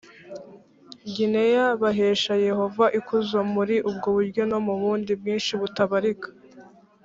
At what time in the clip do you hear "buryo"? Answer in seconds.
4.17-4.41